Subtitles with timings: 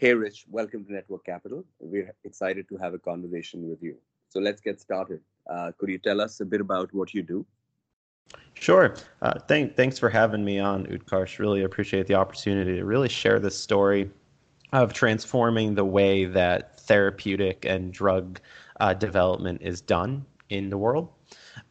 [0.00, 1.64] Hey, Rich, welcome to Network Capital.
[1.80, 3.96] We're excited to have a conversation with you.
[4.28, 5.20] So let's get started.
[5.50, 7.44] Uh, could you tell us a bit about what you do?
[8.54, 8.94] Sure.
[9.22, 11.40] Uh, thank, thanks for having me on, Utkarsh.
[11.40, 14.08] Really appreciate the opportunity to really share this story
[14.72, 18.40] of transforming the way that therapeutic and drug
[18.78, 21.08] uh, development is done in the world.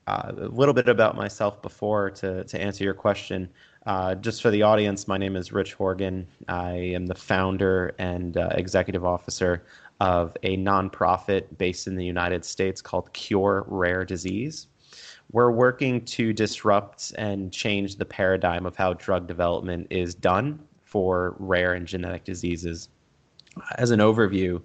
[0.05, 3.47] Uh, a little bit about myself before to, to answer your question.
[3.87, 6.27] Uh, just for the audience, my name is Rich Horgan.
[6.49, 9.63] I am the founder and uh, executive officer
[10.01, 14.67] of a nonprofit based in the United States called Cure Rare Disease.
[15.31, 21.37] We're working to disrupt and change the paradigm of how drug development is done for
[21.39, 22.89] rare and genetic diseases.
[23.77, 24.61] As an overview,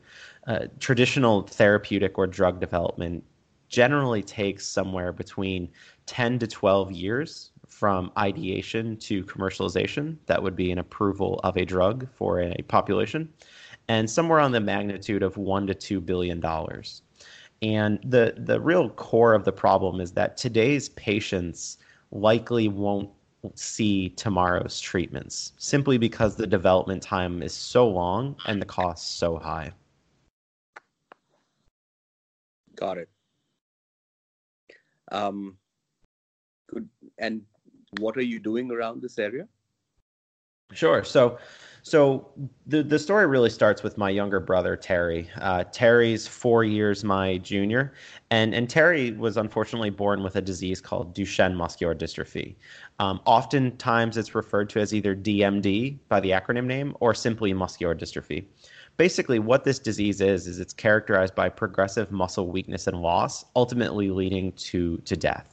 [0.49, 3.23] uh, traditional therapeutic or drug development
[3.69, 5.69] generally takes somewhere between
[6.07, 10.17] 10 to 12 years from ideation to commercialization.
[10.27, 13.33] That would be an approval of a drug for a population,
[13.89, 17.03] and somewhere on the magnitude of one to two billion dollars.
[17.63, 21.79] And the the real core of the problem is that today's patients
[22.11, 23.11] likely won't
[23.55, 29.39] see tomorrow's treatments simply because the development time is so long and the cost so
[29.39, 29.73] high.
[32.77, 33.09] Got it.
[35.11, 35.57] Um,
[36.69, 36.89] good.
[37.19, 37.43] And
[37.99, 39.47] what are you doing around this area?
[40.73, 41.05] Sure.
[41.05, 41.39] So,
[41.83, 42.31] so
[42.67, 45.29] the the story really starts with my younger brother Terry.
[45.39, 47.93] Uh, Terry's four years my junior,
[48.31, 52.55] and and Terry was unfortunately born with a disease called Duchenne muscular dystrophy.
[53.01, 57.95] Um, oftentimes, it's referred to as either DMD by the acronym name or simply muscular
[57.95, 58.47] dystrophy.
[58.97, 64.09] Basically, what this disease is is it's characterized by progressive muscle weakness and loss, ultimately
[64.09, 65.52] leading to to death.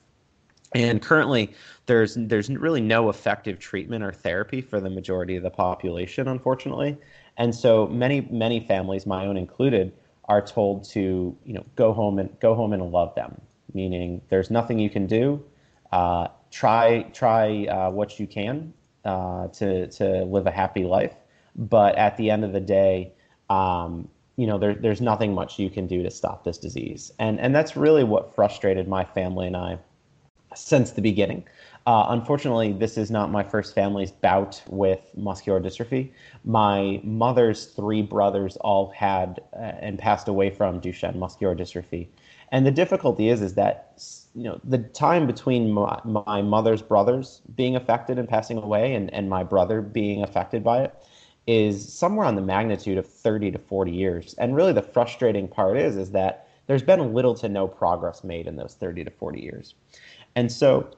[0.74, 1.54] And currently,
[1.88, 6.98] there's there's really no effective treatment or therapy for the majority of the population, unfortunately.
[7.38, 9.92] And so many many families, my own included,
[10.26, 13.42] are told to you know go home and go home and love them,
[13.74, 15.44] meaning there's nothing you can do.
[15.92, 18.72] Uh, try try uh, what you can
[19.06, 21.16] uh, to to live a happy life,
[21.56, 23.12] but at the end of the day,
[23.50, 27.40] um, you know there, there's nothing much you can do to stop this disease, and
[27.40, 29.80] and that's really what frustrated my family and I
[30.56, 31.44] since the beginning.
[31.86, 36.12] Uh, unfortunately, this is not my first family's bout with muscular dystrophy.
[36.44, 42.08] My mother's three brothers all had uh, and passed away from Duchenne muscular dystrophy.
[42.52, 44.04] And the difficulty is, is that
[44.36, 49.14] you know the time between my, my mother's brothers being affected and passing away, and,
[49.14, 50.96] and my brother being affected by it,
[51.48, 54.36] is somewhere on the magnitude of 30 to 40 years.
[54.38, 58.46] And really, the frustrating part is, is that there's been little to no progress made
[58.46, 59.74] in those 30 to 40 years.
[60.36, 60.90] And so,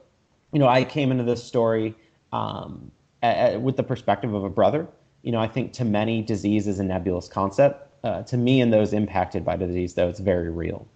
[0.52, 1.94] you know, I came into this story
[2.32, 2.90] um,
[3.22, 4.86] with the perspective of a brother.
[5.22, 7.88] You know, I think to many, disease is a nebulous concept.
[8.04, 10.86] Uh, to me and those impacted by disease, though, it's very real.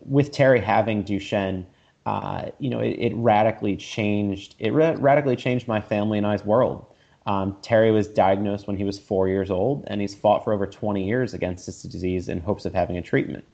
[0.00, 1.66] With Terry having Duchenne,
[2.06, 4.54] uh, you know, it, it, radically changed.
[4.58, 6.86] It ra- radically changed my family and I's world.
[7.26, 10.66] Um, Terry was diagnosed when he was four years old, and he's fought for over
[10.66, 13.44] 20 years against this disease in hopes of having a treatment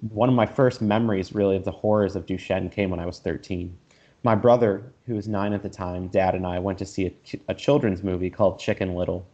[0.00, 3.18] one of my first memories, really, of the horrors of Duchenne came when I was
[3.18, 3.76] 13.
[4.22, 7.38] My brother, who was nine at the time, dad and I went to see a,
[7.48, 9.26] a children's movie called Chicken Little.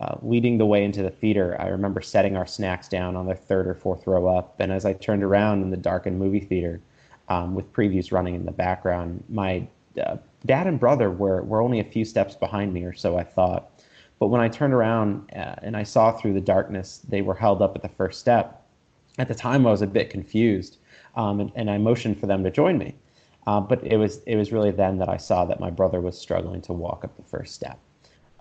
[0.00, 3.34] Uh, leading the way into the theater, I remember setting our snacks down on the
[3.34, 4.58] third or fourth row up.
[4.58, 6.80] And as I turned around in the darkened movie theater,
[7.28, 9.68] um, with previews running in the background, my
[10.02, 10.16] uh,
[10.46, 13.70] dad and brother were, were only a few steps behind me, or so I thought.
[14.18, 17.62] But when I turned around uh, and I saw through the darkness, they were held
[17.62, 18.59] up at the first step
[19.18, 20.78] at the time I was a bit confused,
[21.16, 22.94] um, and, and, I motioned for them to join me.
[23.46, 26.18] Uh, but it was it was really then that I saw that my brother was
[26.18, 27.78] struggling to walk up the first step.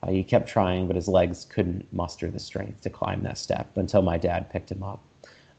[0.03, 3.75] Uh, he kept trying, but his legs couldn't muster the strength to climb that step
[3.77, 5.03] until my dad picked him up.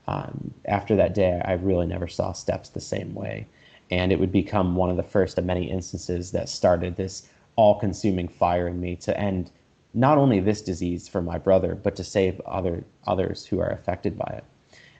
[0.07, 3.47] Um, after that day, I really never saw steps the same way,
[3.91, 8.29] and it would become one of the first of many instances that started this all-consuming
[8.29, 9.51] fire in me to end
[9.93, 14.17] not only this disease for my brother, but to save other others who are affected
[14.17, 14.45] by it.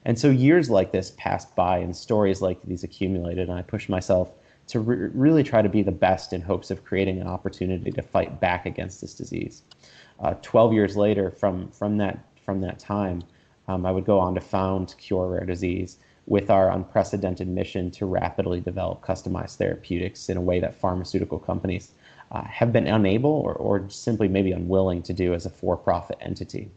[0.05, 3.89] And so years like this passed by and stories like these accumulated, and I pushed
[3.89, 4.31] myself
[4.69, 8.03] to re- really try to be the best in hopes of creating an opportunity to
[8.03, 9.63] fight back against this disease.
[10.21, 13.23] Uh, 12 years later, from, from, that, from that time,
[13.69, 18.07] um, I would go on to found Cure Rare Disease with our unprecedented mission to
[18.07, 21.93] rapidly develop customized therapeutics in a way that pharmaceutical companies
[22.31, 26.17] uh, have been unable or, or simply maybe unwilling to do as a for profit
[26.21, 26.71] entity.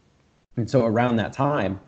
[0.58, 1.80] And so around that time,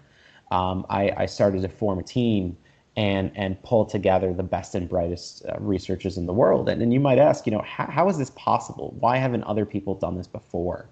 [0.52, 2.58] um, I, I, started to form a team
[2.96, 6.70] and and pull together the best and brightest uh, researchers in the world.
[6.70, 8.96] And, and you might ask, you know, how, how is this possible?
[9.00, 10.88] Why haven't other people done this before?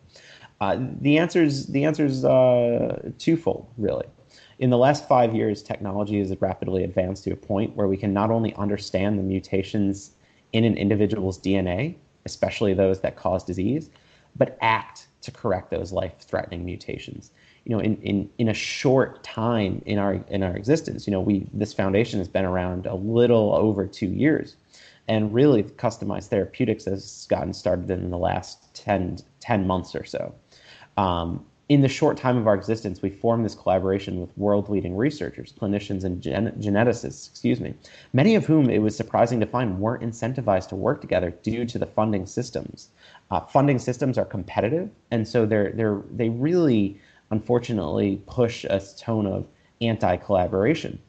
[0.59, 4.05] Uh, the answer's the answer's uh, twofold, really.
[4.59, 8.13] In the last five years, technology has rapidly advanced to a point where we can
[8.13, 10.11] not only understand the mutations
[10.53, 11.95] in an individual's DNA,
[12.25, 13.89] especially those that cause disease,
[14.35, 17.31] but act to correct those life-threatening mutations.
[17.65, 21.21] You know, in, in, in a short time in our in our existence, you know,
[21.21, 24.55] we this foundation has been around a little over two years,
[25.07, 30.33] and really customized therapeutics has gotten started in the last 10, 10 months or so.
[30.97, 35.53] Um, in the short time of our existence, we formed this collaboration with world-leading researchers,
[35.53, 37.73] clinicians, and gen- geneticists, excuse me,
[38.11, 41.79] many of whom it was surprising to find weren't incentivized to work together due to
[41.79, 42.89] the funding systems.
[43.31, 46.99] Uh, funding systems are competitive, and so they're they're they really,
[47.31, 49.47] unfortunately, push a tone of
[49.81, 50.99] anti-collaboration.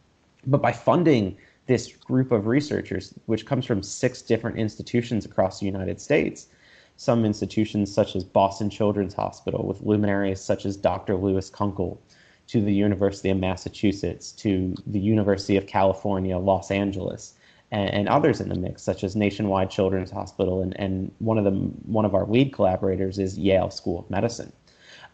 [0.46, 5.66] But by funding this group of researchers, which comes from six different institutions across the
[5.66, 6.48] United States,
[6.96, 11.16] some institutions such as Boston Children's Hospital with luminaries such as Dr.
[11.16, 12.00] Louis Kunkel,
[12.46, 17.34] to the University of Massachusetts, to the University of California, Los Angeles,
[17.70, 21.44] and, and, others in the mix, such as Nationwide Children's Hospital, and, and one of
[21.44, 24.52] the one of our lead collaborators is Yale School of Medicine.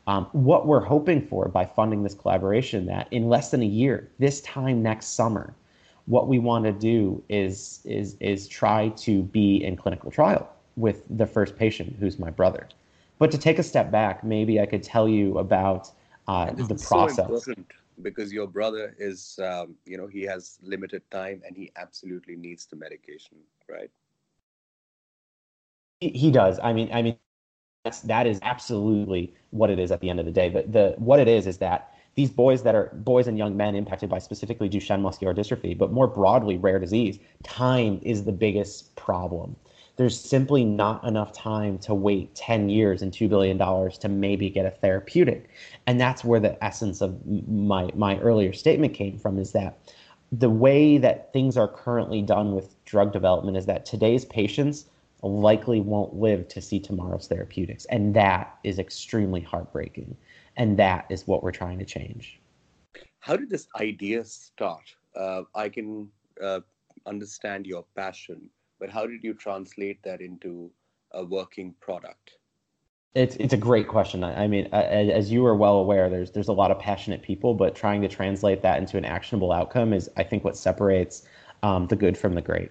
[0.06, 4.08] Um, what we're hoping for by funding this collaboration, that in less than a year,
[4.18, 5.54] this time next summer,
[6.06, 11.04] what we want to do is is is try to be in clinical trial with
[11.10, 12.66] the first patient, who's my brother.
[13.18, 15.90] But to take a step back, maybe I could tell you about
[16.26, 17.44] uh, the process.
[17.44, 17.54] So
[18.02, 22.66] because your brother is, um, you know, he has limited time and he absolutely needs
[22.66, 23.36] the medication,
[23.68, 23.90] right?
[26.00, 26.58] He, he does.
[26.62, 27.16] I mean, I mean,
[27.84, 30.48] that's that is absolutely what it is at the end of the day.
[30.48, 33.74] But the what it is is that these boys that are boys and young men
[33.74, 38.94] impacted by specifically Duchenne muscular dystrophy, but more broadly rare disease, time is the biggest
[38.96, 39.56] problem
[40.00, 44.64] there's simply not enough time to wait 10 years and $2 billion to maybe get
[44.64, 45.50] a therapeutic.
[45.86, 49.78] And that's where the essence of my, my earlier statement came from is that
[50.32, 54.86] the way that things are currently done with drug development is that today's patients
[55.22, 57.84] likely won't live to see tomorrow's therapeutics.
[57.86, 60.16] And that is extremely heartbreaking.
[60.56, 62.40] And that is what we're trying to change.
[63.20, 64.94] How did this idea start?
[65.14, 66.08] Uh, I can
[66.42, 66.60] uh,
[67.06, 68.50] understand your passion
[68.80, 70.70] but how did you translate that into
[71.12, 72.32] a working product?
[73.14, 74.22] It's it's a great question.
[74.24, 77.74] I, mean, as you are well aware, there's there's a lot of passionate people, but
[77.74, 81.26] trying to translate that into an actionable outcome is, I think, what separates
[81.62, 82.70] um, the good from the great.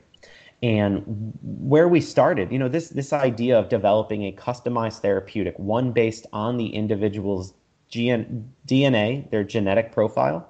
[0.62, 5.92] And where we started, you know, this this idea of developing a customized therapeutic, one
[5.92, 7.54] based on the individual's
[7.92, 10.48] GN, DNA, their genetic profile,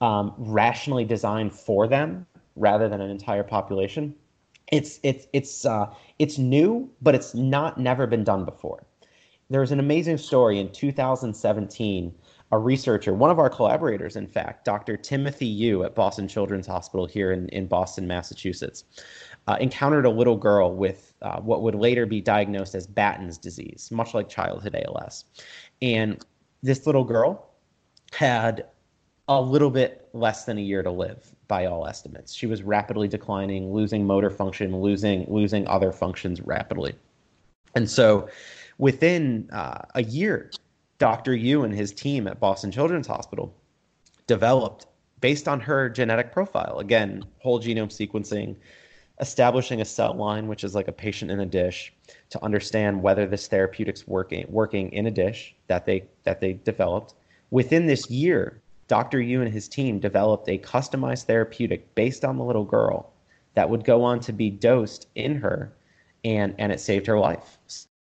[0.00, 2.26] um, rationally designed for them
[2.56, 4.14] rather than an entire population
[4.72, 8.84] it's it's it's uh, it's new, but it's not never been done before.
[9.48, 12.14] There's an amazing story in 2017.
[12.52, 14.96] A researcher, one of our collaborators, in fact, Dr.
[14.96, 18.84] Timothy Yu at Boston Children's Hospital here in, in Boston, Massachusetts,
[19.46, 23.88] uh, encountered a little girl with uh, what would later be diagnosed as Batten's disease,
[23.92, 25.24] much like childhood ALS.
[25.82, 26.24] And
[26.62, 27.48] this little girl
[28.12, 28.66] had
[29.28, 32.32] a little bit less than a year to live by all estimates.
[32.32, 36.94] She was rapidly declining, losing motor function, losing losing other functions rapidly.
[37.74, 38.28] And so
[38.78, 40.50] within uh, a year,
[40.98, 41.34] Dr.
[41.34, 43.54] Yu and his team at Boston Children's Hospital
[44.26, 44.86] developed
[45.20, 48.56] based on her genetic profile, again, whole genome sequencing,
[49.20, 51.92] establishing a cell line, which is like a patient in a dish,
[52.30, 57.14] to understand whether this therapeutic's working working in a dish that they that they developed.
[57.50, 59.20] Within this year, Dr.
[59.20, 63.12] Yu and his team developed a customized therapeutic based on the little girl
[63.54, 65.72] that would go on to be dosed in her
[66.24, 67.58] and and it saved her life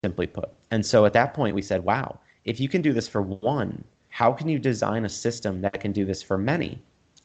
[0.02, 3.08] simply put and so at that point we said wow if you can do this
[3.08, 6.80] for one how can you design a system that can do this for many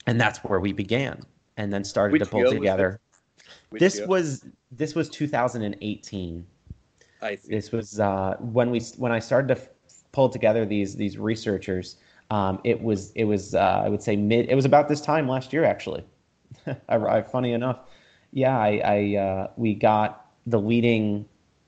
[0.08, 1.24] and that's where we began
[1.58, 3.00] and then started Which to pull together
[3.80, 6.46] this, this was this was 2018
[7.24, 7.50] I see.
[7.50, 9.70] this was uh, when we when i started to f-
[10.12, 11.98] pull together these these researchers
[12.32, 14.50] um, it was it was uh, I would say mid.
[14.50, 16.04] It was about this time last year actually.
[16.66, 17.80] I, I, funny enough,
[18.32, 21.26] yeah, I, I uh, we got the leading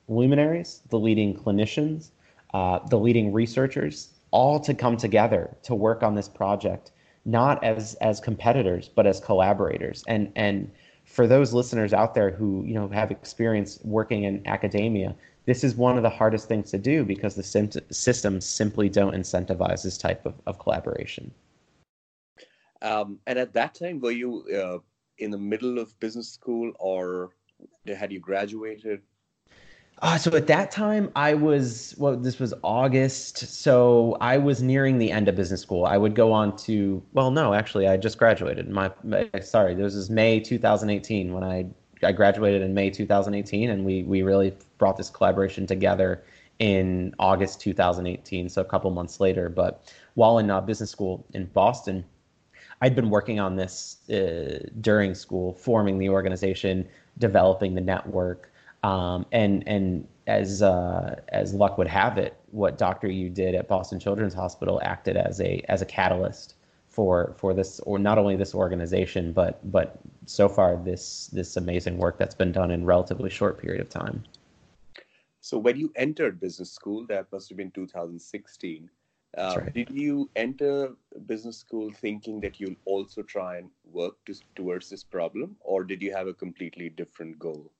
[0.07, 2.11] luminaries, the leading clinicians,
[2.53, 6.91] uh, the leading researchers, all to come together to work on this project,
[7.25, 10.01] not as as competitors but as collaborators.
[10.07, 10.71] And and
[11.13, 15.15] for those listeners out there who you know have experience working in academia,
[15.45, 19.13] this is one of the hardest things to do because the sim- systems simply don't
[19.13, 21.31] incentivize this type of, of collaboration.
[22.81, 24.79] Um, and at that time, were you uh,
[25.19, 27.29] in the middle of business school or
[27.85, 29.03] had you graduated?
[30.01, 32.17] Uh, so at that time, I was well.
[32.17, 35.85] This was August, so I was nearing the end of business school.
[35.85, 38.69] I would go on to well, no, actually, I just graduated.
[38.69, 41.67] My, my sorry, this is May 2018 when I
[42.03, 46.23] I graduated in May 2018, and we we really brought this collaboration together
[46.59, 49.49] in August 2018, so a couple months later.
[49.49, 52.03] But while in uh, business school in Boston,
[52.81, 58.51] I'd been working on this uh, during school, forming the organization, developing the network,
[58.83, 63.07] um, and and as uh, as luck would have it, what Dr.
[63.07, 66.55] Yu did at Boston Children's Hospital acted as a as a catalyst
[66.87, 71.97] for for this or not only this organization but but so far this this amazing
[71.97, 74.23] work that's been done in relatively short period of time.
[75.41, 78.89] So when you entered business school, that must have been 2016.
[79.35, 79.73] Uh, right.
[79.73, 80.93] Did you enter
[81.25, 86.01] business school thinking that you'll also try and work to, towards this problem, or did
[86.01, 87.71] you have a completely different goal?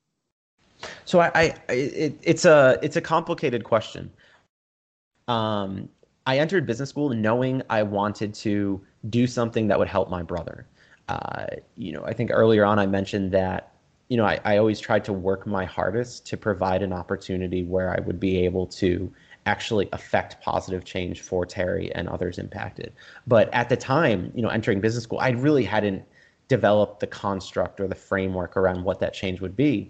[1.05, 4.11] So I, I it, it's a it's a complicated question.
[5.27, 5.89] Um,
[6.25, 10.67] I entered business school knowing I wanted to do something that would help my brother.
[11.09, 13.73] Uh, you know, I think earlier on I mentioned that
[14.07, 17.91] you know I, I always tried to work my hardest to provide an opportunity where
[17.91, 19.11] I would be able to
[19.45, 22.93] actually affect positive change for Terry and others impacted.
[23.27, 26.03] But at the time, you know, entering business school, I really hadn't
[26.47, 29.89] developed the construct or the framework around what that change would be.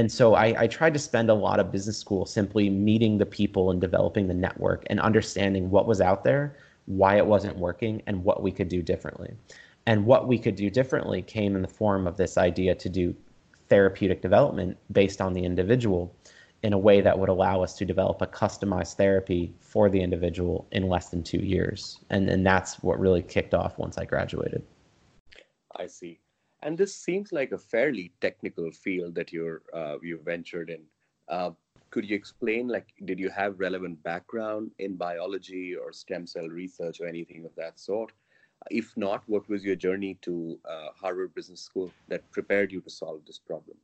[0.00, 3.26] And so I, I, tried to spend a lot of business school simply meeting the
[3.26, 8.00] people and developing the network and understanding what was out there, why it wasn't working,
[8.06, 9.34] and what we could do differently.
[9.84, 13.14] And what we could do differently came in the form of this idea to do
[13.68, 16.16] therapeutic development based on the individual
[16.62, 20.66] in a way that would allow us to develop a customized therapy for the individual
[20.72, 21.98] in less than two years.
[22.08, 24.62] And, and that's what really kicked off once I graduated.
[25.76, 26.20] I see
[26.62, 30.82] and this seems like a fairly technical field that you're uh, you ventured in.
[31.28, 31.50] Uh,
[31.90, 37.00] could you explain, like, did you have relevant background in biology or stem cell research
[37.00, 38.12] or anything of that sort?
[38.70, 42.90] If not, what was your journey to uh, Harvard Business School that prepared you to
[42.90, 43.76] solve this problem?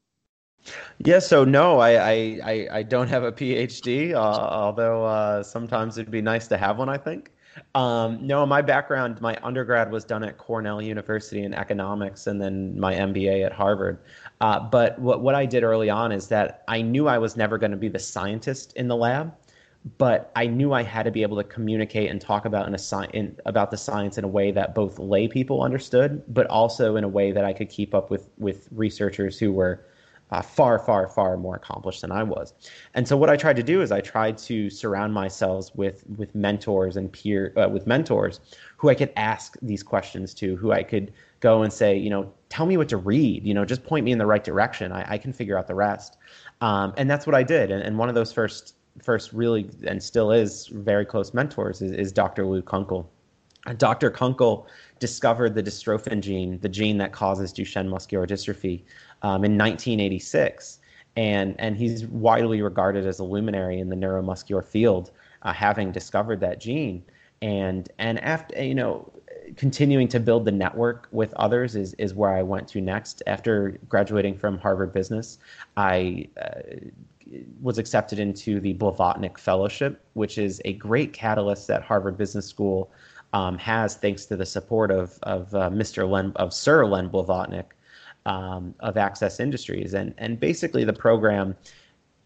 [0.98, 6.10] Yeah, so no, I I, I, don't have a PhD, uh, although uh, sometimes it'd
[6.10, 6.88] be nice to have one.
[6.88, 7.30] I think.
[7.74, 12.78] Um, no, my background, my undergrad was done at Cornell University in economics, and then
[12.78, 13.98] my MBA at Harvard.
[14.40, 17.58] Uh, but what what I did early on is that I knew I was never
[17.58, 19.34] going to be the scientist in the lab,
[19.98, 22.78] but I knew I had to be able to communicate and talk about in a
[22.78, 26.96] sci- in, about the science in a way that both lay people understood, but also
[26.96, 29.86] in a way that I could keep up with with researchers who were
[30.30, 32.52] uh, far, far, far more accomplished than I was.
[32.94, 36.34] And so what I tried to do is I tried to surround myself with with
[36.34, 38.40] mentors and peer uh, with mentors
[38.76, 42.32] who I could ask these questions to, who I could go and say, you know,
[42.48, 44.92] tell me what to read, you know, just point me in the right direction.
[44.92, 46.16] I, I can figure out the rest.
[46.60, 47.70] Um, and that's what I did.
[47.70, 51.92] And, and one of those first first really and still is very close mentors is,
[51.92, 52.46] is Dr.
[52.46, 53.10] Lou Kunkel.
[53.78, 54.10] Dr.
[54.10, 54.66] Kunkel
[55.00, 58.82] discovered the dystrophin gene, the gene that causes Duchenne muscular dystrophy,
[59.22, 60.80] um, in 1986.
[61.16, 66.40] And, and he's widely regarded as a luminary in the neuromuscular field, uh, having discovered
[66.40, 67.02] that gene.
[67.40, 69.10] And, and after, you know,
[69.56, 73.22] continuing to build the network with others is, is where I went to next.
[73.26, 75.38] After graduating from Harvard Business,
[75.76, 76.60] I uh,
[77.60, 82.90] was accepted into the Blavatnik Fellowship, which is a great catalyst that Harvard Business School
[83.32, 86.08] um, has, thanks to the support of, of uh, Mr.
[86.08, 87.66] Len, of Sir Len Blavatnik,
[88.26, 89.94] um, of Access Industries.
[89.94, 91.56] And, and basically, the program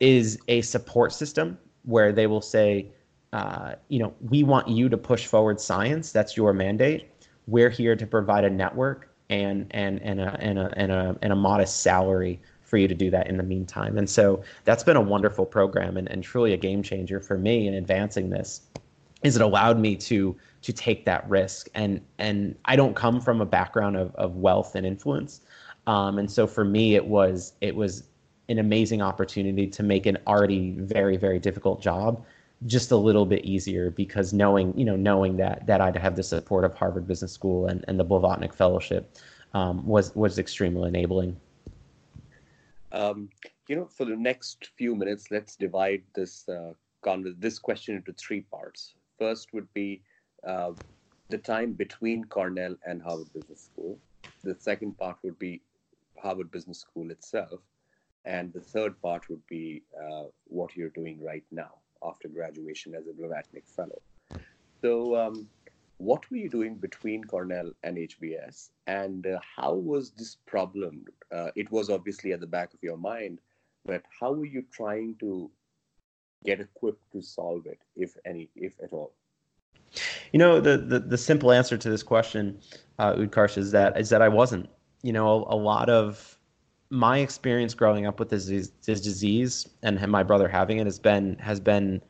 [0.01, 2.87] is a support system where they will say,
[3.33, 6.11] uh, you know, we want you to push forward science.
[6.11, 7.09] That's your mandate.
[7.47, 11.33] We're here to provide a network and and and a and a and a, and
[11.33, 13.99] a modest salary for you to do that in the meantime.
[13.99, 17.67] And so that's been a wonderful program and, and truly a game changer for me
[17.67, 18.63] in advancing this.
[19.23, 23.41] Is it allowed me to to take that risk and and I don't come from
[23.41, 25.41] a background of, of wealth and influence.
[25.87, 28.05] Um, and so for me, it was it was
[28.49, 32.25] an amazing opportunity to make an already very very difficult job
[32.67, 36.23] just a little bit easier because knowing you know knowing that that I'd have the
[36.23, 39.17] support of Harvard Business School and, and the Blavatnik Fellowship
[39.55, 41.37] um, was was extremely enabling.
[42.93, 43.31] Um,
[43.69, 46.73] you know, for the next few minutes, let's divide this uh,
[47.03, 48.95] con- this question into three parts.
[49.19, 50.03] First would be
[50.47, 50.73] uh,
[51.29, 53.99] the time between Cornell and Harvard Business School.
[54.43, 55.63] The second part would be
[56.21, 57.61] Harvard Business School itself.
[58.25, 61.73] And the third part would be uh, what you're doing right now
[62.03, 64.01] after graduation as a Blavatnik Fellow.
[64.83, 65.49] So, um,
[65.99, 68.71] what were you doing between Cornell and HBS?
[68.87, 71.05] And uh, how was this problem?
[71.31, 73.39] Uh, it was obviously at the back of your mind,
[73.85, 75.51] but how were you trying to
[76.45, 79.13] get equipped to solve it, if any, if at all?
[80.33, 82.61] You know, the the, the simple answer to this question,
[82.99, 84.71] uh, Utkarsh, is that is that I wasn't.
[85.03, 86.39] You know, a, a lot of
[86.91, 88.47] my experience growing up with this,
[88.85, 92.03] this disease and my brother having it has been has been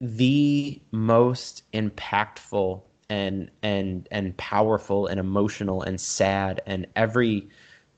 [0.00, 7.48] the most impactful and and and powerful and emotional and sad and every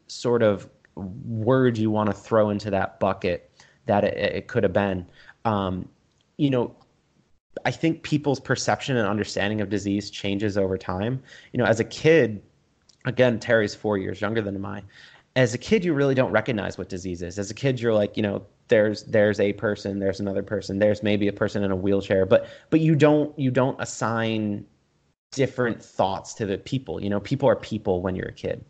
[0.07, 3.51] sort of word you want to throw into that bucket
[3.87, 5.07] that it, it could have been.
[5.45, 5.89] Um,
[6.39, 6.75] you know,
[7.65, 11.23] I think people's perception and understanding of disease changes over time.
[11.53, 12.43] You know, as a kid,
[13.05, 14.85] again, Terry's four years younger than mine.
[15.35, 17.39] As a kid, you really don't recognize what disease is.
[17.39, 21.03] As a kid, you're like, you know, there's there's a person, there's another person, there's
[21.03, 24.67] maybe a person in a wheelchair, but but you don't you don't assign
[25.31, 27.03] different thoughts to the people.
[27.03, 28.65] You know, people are people when you're a kid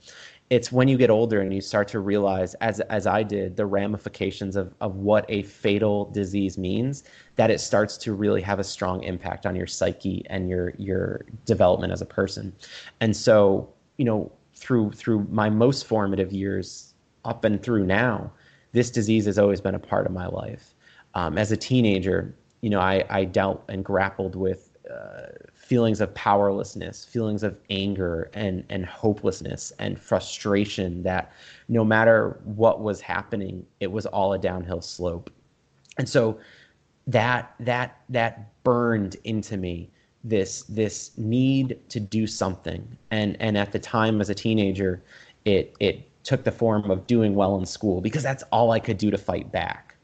[0.52, 3.64] it's when you get older and you start to realize as as I did the
[3.64, 7.04] ramifications of of what a fatal disease means
[7.36, 11.24] that it starts to really have a strong impact on your psyche and your your
[11.46, 12.52] development as a person.
[13.00, 13.72] And so,
[14.02, 16.92] you know, through through my most formative years
[17.24, 18.32] up and through now,
[18.72, 20.74] this disease has always been a part of my life.
[21.14, 26.12] Um, as a teenager, you know, I, I dealt and grappled with uh, feelings of
[26.14, 31.30] powerlessness, feelings of anger and and hopelessness and frustration that
[31.68, 35.30] no matter what was happening, it was all a downhill slope.
[35.96, 36.40] And so
[37.06, 39.92] that that that burned into me
[40.24, 42.96] this this need to do something.
[43.10, 45.02] And and at the time as a teenager,
[45.44, 48.98] it it took the form of doing well in school because that's all I could
[48.98, 49.96] do to fight back.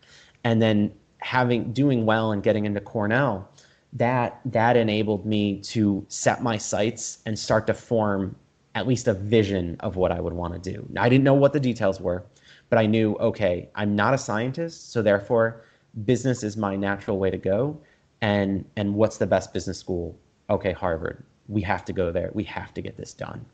[0.45, 3.49] And then having doing well and getting into Cornell
[3.93, 8.37] that that enabled me to set my sights and start to form
[8.75, 10.87] at least a vision of what I would want to do.
[10.97, 12.25] I didn't know what the details were,
[12.69, 15.63] but I knew okay, I'm not a scientist, so therefore
[16.05, 17.81] business is my natural way to go.
[18.21, 20.19] And and what's the best business school?
[20.51, 21.25] Okay, Harvard.
[21.49, 22.31] We have to go there.
[22.35, 23.45] We have to get this done.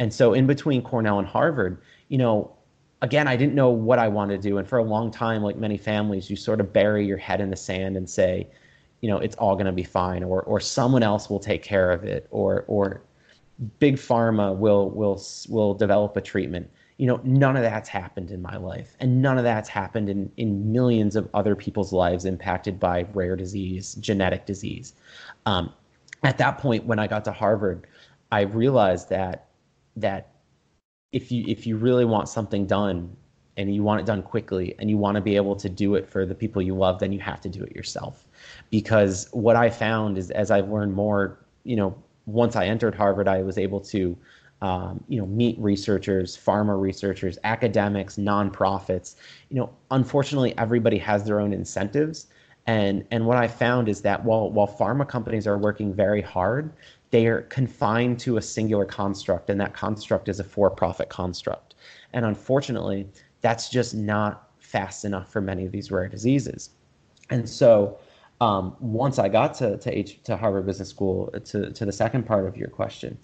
[0.00, 2.52] And so in between Cornell and Harvard, you know,
[3.02, 4.58] again, I didn't know what I wanted to do.
[4.58, 7.50] And for a long time, like many families, you sort of bury your head in
[7.50, 8.48] the sand and say,
[9.00, 11.90] you know it's all going to be fine or or someone else will take care
[11.90, 13.02] of it or or
[13.78, 18.40] big pharma will will will develop a treatment you know none of that's happened in
[18.40, 22.80] my life and none of that's happened in in millions of other people's lives impacted
[22.80, 24.94] by rare disease genetic disease.
[25.44, 25.72] Um,
[26.22, 27.86] at that point when i got to harvard
[28.32, 29.48] i realized that
[29.94, 30.32] that
[31.12, 33.14] if you if you really want something done
[33.56, 36.08] and you want it done quickly and you want to be able to do it
[36.08, 38.26] for the people you love then you have to do it yourself.
[38.70, 43.28] Because what I found is as I've learned more, you know, once I entered Harvard,
[43.28, 44.16] I was able to,
[44.62, 49.16] um, you know, meet researchers, pharma researchers, academics, nonprofits.
[49.50, 52.26] You know, unfortunately, everybody has their own incentives,
[52.66, 56.72] and and what I found is that while while pharma companies are working very hard,
[57.10, 61.74] they are confined to a singular construct, and that construct is a for-profit construct.
[62.12, 63.08] And unfortunately,
[63.42, 66.70] that's just not fast enough for many of these rare diseases.
[67.30, 67.98] And so,
[68.40, 72.24] um, once I got to to, H, to Harvard Business School, to to the second
[72.26, 73.18] part of your question,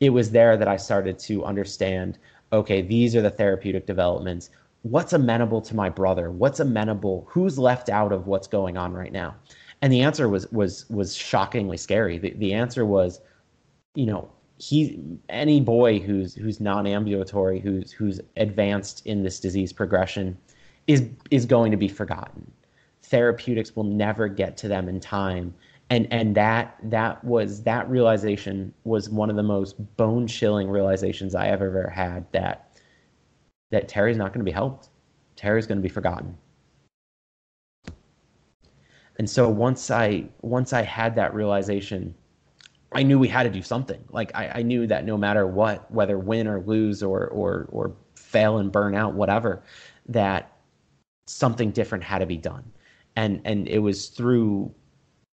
[0.00, 2.18] it was there that I started to understand.
[2.52, 4.50] Okay, these are the therapeutic developments.
[4.82, 6.30] What's amenable to my brother?
[6.30, 7.26] What's amenable?
[7.28, 9.34] Who's left out of what's going on right now?
[9.82, 12.18] And the answer was was was shockingly scary.
[12.18, 13.20] The the answer was,
[13.94, 20.36] you know, he any boy who's who's non-ambulatory, who's who's advanced in this disease progression,
[20.86, 22.50] is is going to be forgotten
[23.08, 25.54] therapeutics will never get to them in time
[25.90, 31.34] and and that that was that realization was one of the most bone chilling realizations
[31.34, 32.76] I have ever had that
[33.70, 34.88] that Terry's not going to be helped.
[35.36, 36.36] Terry's going to be forgotten.
[39.18, 42.14] And so once I once I had that realization,
[42.92, 44.02] I knew we had to do something.
[44.10, 47.94] Like I, I knew that no matter what, whether win or lose or or or
[48.14, 49.62] fail and burn out, whatever,
[50.06, 50.52] that
[51.26, 52.70] something different had to be done
[53.18, 54.72] and and it was through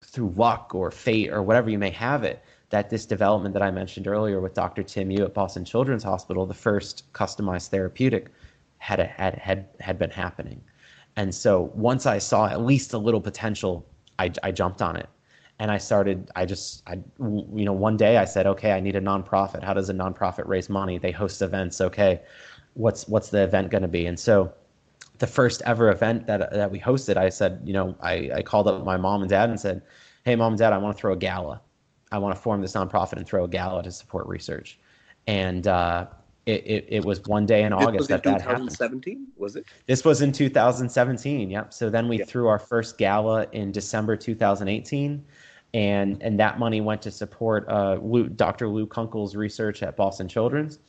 [0.03, 3.71] through luck or fate or whatever you may have it that this development that I
[3.71, 4.83] mentioned earlier with Dr.
[4.83, 8.29] Tim Yu at Boston Children's Hospital, the first customized therapeutic,
[8.77, 10.61] had a, had had had been happening.
[11.15, 13.85] And so once I saw at least a little potential,
[14.19, 15.09] I, I jumped on it,
[15.57, 16.29] and I started.
[16.35, 19.63] I just I you know one day I said, okay, I need a nonprofit.
[19.63, 20.97] How does a nonprofit raise money?
[20.97, 21.81] They host events.
[21.81, 22.21] Okay,
[22.75, 24.05] what's what's the event going to be?
[24.05, 24.53] And so
[25.19, 28.67] the first ever event that that we hosted, I said, you know, I, I called
[28.67, 29.81] up my mom and dad and said,
[30.25, 31.61] hey, mom and dad, I want to throw a gala.
[32.11, 34.79] I want to form this nonprofit and throw a gala to support research.
[35.27, 36.07] And uh,
[36.45, 38.71] it, it, it was one day in August that that happened.
[38.71, 39.65] 2017 was it?
[39.85, 41.49] This was in 2017.
[41.49, 41.73] Yep.
[41.73, 45.23] So then we threw our first gala in December 2018,
[45.75, 48.67] and and that money went to support uh, Lou, Dr.
[48.67, 50.79] Lou Kunkel's research at Boston Children's.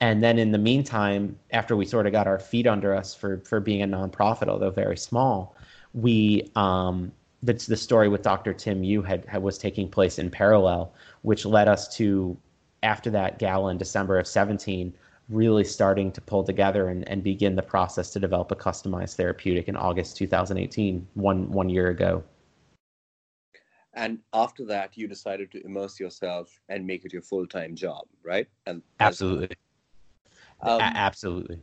[0.00, 3.38] And then in the meantime, after we sort of got our feet under us for
[3.40, 5.56] for being a nonprofit, although very small,
[5.92, 8.52] we um, that's the story with Dr.
[8.52, 12.36] Tim Yu had, had was taking place in parallel, which led us to
[12.82, 14.94] after that gala in December of 17,
[15.28, 19.68] really starting to pull together and, and begin the process to develop a customized therapeutic
[19.68, 22.22] in August 2018, one one year ago.
[23.94, 28.06] And after that, you decided to immerse yourself and make it your full time job,
[28.22, 28.46] right?
[28.66, 29.56] And absolutely,
[30.60, 31.60] um, absolutely.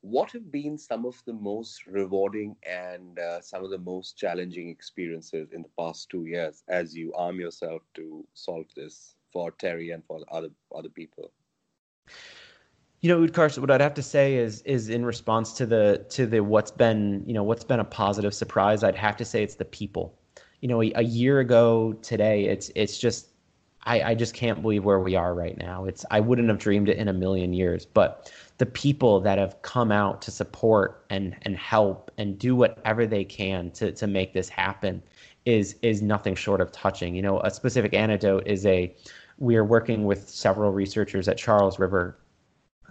[0.00, 4.68] What have been some of the most rewarding and uh, some of the most challenging
[4.68, 9.90] experiences in the past two years as you arm yourself to solve this for Terry
[9.90, 11.32] and for other other people?
[13.00, 16.26] You know, Utkarsh, what I'd have to say is is in response to the to
[16.26, 18.82] the what's been you know what's been a positive surprise.
[18.82, 20.18] I'd have to say it's the people.
[20.60, 23.28] You know, a, a year ago today, it's it's just
[23.88, 25.86] I, I just can't believe where we are right now.
[25.86, 27.86] It's I wouldn't have dreamed it in a million years.
[27.86, 33.06] But the people that have come out to support and and help and do whatever
[33.06, 35.02] they can to to make this happen
[35.46, 37.14] is is nothing short of touching.
[37.14, 38.94] You know, a specific anecdote is a
[39.38, 42.18] we are working with several researchers at Charles River,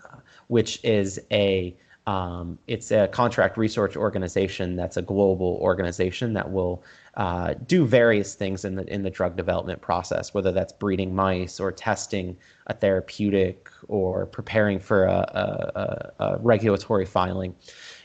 [0.03, 6.49] uh, which is a um, it's a contract research organization that's a global organization that
[6.49, 6.81] will
[7.15, 11.59] uh, do various things in the in the drug development process, whether that's breeding mice
[11.59, 17.53] or testing a therapeutic or preparing for a, a, a regulatory filing.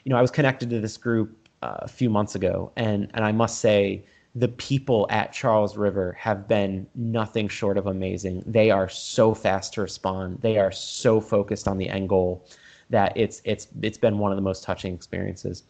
[0.02, 3.24] You know, I was connected to this group uh, a few months ago, and and
[3.24, 8.42] I must say the people at Charles River have been nothing short of amazing.
[8.46, 10.40] They are so fast to respond.
[10.40, 12.44] They are so focused on the end goal
[12.92, 15.64] that it's it's it's been one of the most touching experiences.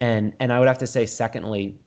[0.00, 1.78] And and I would have to say secondly,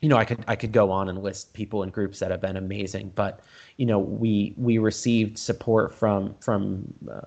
[0.00, 2.40] you know, I could I could go on and list people and groups that have
[2.40, 3.40] been amazing, but
[3.78, 7.20] you know, we we received support from from uh,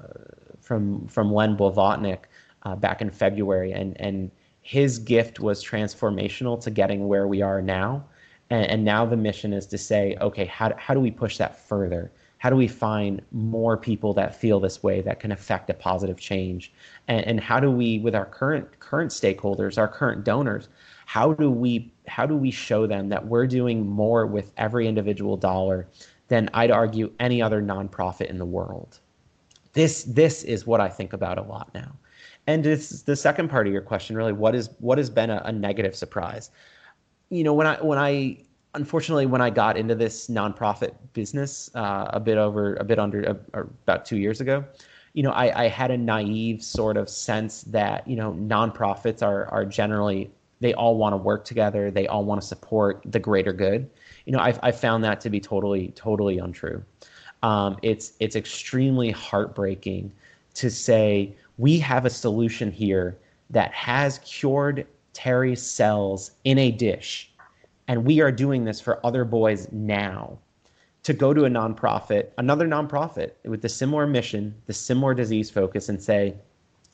[0.61, 2.19] from from Len Blavatnik
[2.63, 4.29] uh, back in February, and and
[4.61, 8.05] his gift was transformational to getting where we are now
[8.49, 11.57] and, and now the mission is to say, okay, how, how do we push that
[11.57, 12.11] further?
[12.39, 16.19] How do we find more people that feel this way that can affect a positive
[16.19, 16.71] change?
[17.07, 20.69] And, and how do we, with our current current stakeholders, our current donors,
[21.05, 25.37] how do we how do we show them that we're doing more with every individual
[25.37, 25.87] dollar
[26.27, 28.99] than I'd argue any other nonprofit in the world?
[29.73, 31.91] This this is what I think about a lot now.
[32.45, 34.33] And it's the second part of your question, really.
[34.33, 36.51] What is what has been a, a negative surprise?
[37.29, 38.37] you know, when I when I
[38.77, 43.27] unfortunately when I got into this nonprofit business uh, a bit over a bit under
[43.27, 44.63] uh, about two years ago,
[45.13, 49.47] you know, I, I had a naive sort of sense that you know nonprofits are
[49.47, 53.51] are generally they all want to work together, they all want to support the greater
[53.51, 53.89] good.
[54.25, 56.83] You know, I I found that to be totally totally untrue.
[57.43, 60.13] Um, it's it's extremely heartbreaking
[60.53, 63.17] to say we have a solution here
[63.49, 67.31] that has cured Terry's cells in a dish.
[67.87, 70.37] And we are doing this for other boys now
[71.03, 75.87] to go to a nonprofit, another nonprofit with the similar mission, the similar disease focus,
[75.87, 76.35] and say,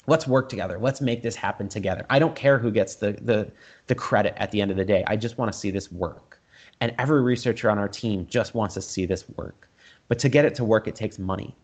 [0.06, 0.78] let's work together.
[0.80, 2.06] Let's make this happen together.
[2.10, 3.52] I don't care who gets the, the,
[3.88, 5.04] the credit at the end of the day.
[5.08, 6.40] I just want to see this work.
[6.82, 9.70] And every researcher on our team just wants to see this work.
[10.10, 11.56] But to get it to work, it takes money.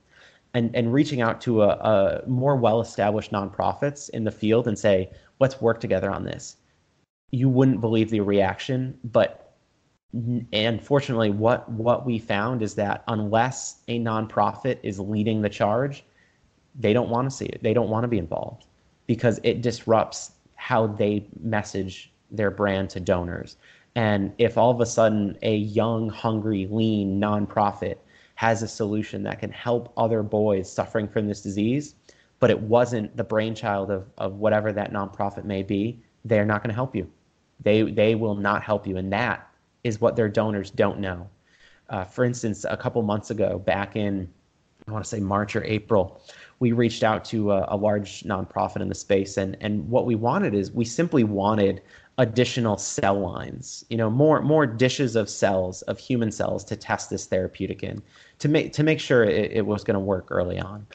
[0.55, 4.79] And, and reaching out to a, a more well established nonprofits in the field and
[4.79, 6.57] say, let's work together on this.
[7.31, 9.53] You wouldn't believe the reaction, but
[10.13, 16.03] unfortunately, what what we found is that unless a nonprofit is leading the charge,
[16.75, 17.61] they don't want to see it.
[17.61, 18.65] They don't want to be involved
[19.05, 23.57] because it disrupts how they message their brand to donors.
[23.95, 27.95] And if all of a sudden a young, hungry, lean nonprofit
[28.35, 31.95] has a solution that can help other boys suffering from this disease,
[32.39, 36.69] but it wasn't the brainchild of, of whatever that nonprofit may be, they're not going
[36.69, 37.11] to help you.
[37.61, 38.97] They, they will not help you.
[38.97, 39.49] And that
[39.83, 41.29] is what their donors don't know.
[41.89, 44.29] Uh, for instance, a couple months ago, back in,
[44.87, 46.21] I want to say March or April,
[46.59, 49.37] we reached out to a, a large nonprofit in the space.
[49.37, 51.81] And, and what we wanted is we simply wanted
[52.19, 57.09] additional cell lines, you know, more more dishes of cells of human cells to test
[57.09, 58.01] this therapeutic in,
[58.39, 60.85] to make to make sure it, it was going to work early on.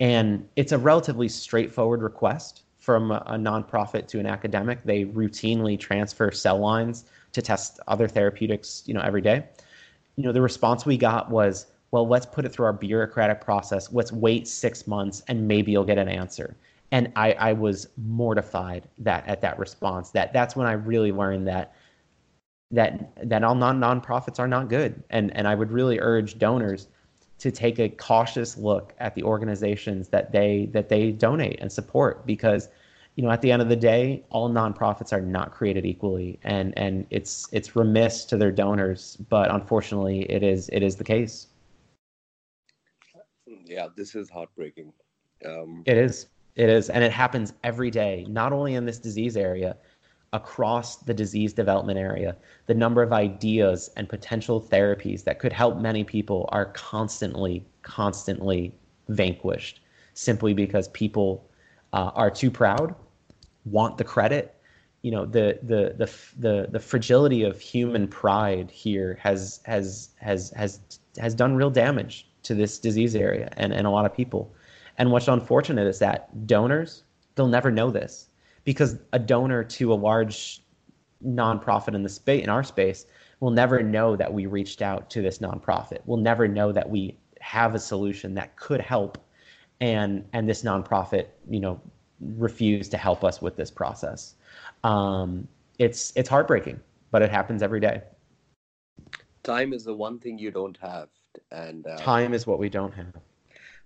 [0.00, 4.82] And it's a relatively straightforward request from a, nonprofit to an academic.
[4.82, 9.44] They routinely transfer cell lines to test other therapeutics, you know, every day.
[10.16, 13.92] You know, the response we got was, well, let's put it through our bureaucratic process.
[13.92, 16.56] Let's wait six months and maybe you'll get an answer.
[16.90, 20.10] And I, I was mortified that at that response.
[20.10, 21.76] That that's when I really learned that
[22.72, 25.04] that that all non nonprofits are not good.
[25.10, 26.88] And and I would really urge donors
[27.42, 32.24] to take a cautious look at the organizations that they that they donate and support
[32.26, 32.68] because
[33.16, 36.72] you know at the end of the day all nonprofits are not created equally and
[36.78, 41.48] and it's it's remiss to their donors but unfortunately it is it is the case
[43.72, 44.92] yeah, this is heartbreaking.
[45.46, 46.26] Um, it is.
[46.54, 46.90] It is.
[46.90, 49.76] And it happens every day, not only in this disease area,
[50.32, 52.36] across the disease development area.
[52.66, 58.74] The number of ideas and potential therapies that could help many people are constantly, constantly
[59.08, 59.80] vanquished
[60.14, 61.48] simply because people
[61.92, 62.94] uh, are too proud,
[63.64, 64.56] want the credit.
[65.02, 70.50] You know, the, the, the, the, the fragility of human pride here has, has, has,
[70.56, 70.80] has,
[71.18, 74.54] has done real damage to this disease area and, and a lot of people.
[74.98, 77.02] And what's unfortunate is that donors,
[77.34, 78.28] they'll never know this
[78.64, 80.62] because a donor to a large
[81.24, 83.06] nonprofit in the space in our space
[83.40, 85.98] will never know that we reached out to this nonprofit.
[86.06, 89.18] We'll never know that we have a solution that could help
[89.80, 91.80] and and this nonprofit, you know,
[92.20, 94.36] refused to help us with this process.
[94.84, 95.48] Um,
[95.78, 98.02] it's it's heartbreaking, but it happens every day.
[99.42, 101.08] Time is the one thing you don't have
[101.50, 103.14] and uh, time is what we don't have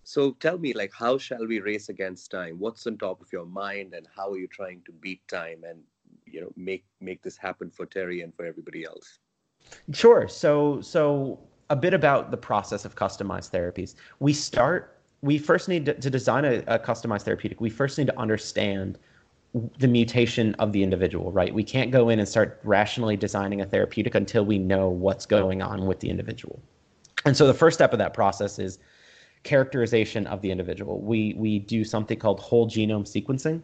[0.08, 3.44] so tell me like how shall we race against time what's on top of your
[3.44, 5.80] mind and how are you trying to beat time and
[6.24, 9.18] you know make make this happen for terry and for everybody else
[9.92, 11.38] sure so so
[11.70, 16.08] a bit about the process of customized therapies we start we first need to, to
[16.08, 19.00] design a, a customized therapeutic we first need to understand
[19.78, 21.54] the mutation of the individual, right?
[21.54, 25.62] We can't go in and start rationally designing a therapeutic until we know what's going
[25.62, 26.60] on with the individual.
[27.24, 28.78] And so the first step of that process is
[29.46, 31.00] characterization of the individual.
[31.00, 33.62] We we do something called whole genome sequencing,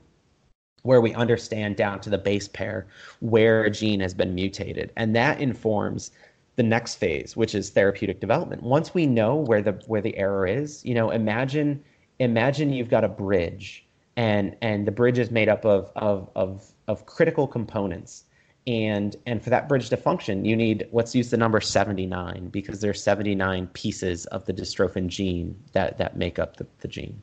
[0.83, 2.87] where we understand down to the base pair
[3.21, 6.13] where a gene has been mutated, and that informs
[6.57, 8.63] the next phase, which is therapeutic development.
[8.63, 11.83] Once we know where the where the error is, you know, imagine
[12.19, 13.85] imagine you've got a bridge
[14.17, 18.25] and and the bridge is made up of of of, of critical components
[18.67, 22.81] and and for that bridge to function you need let's use the number 79 because
[22.81, 27.21] there's 79 pieces of the dystrophin gene that that make up the, the gene.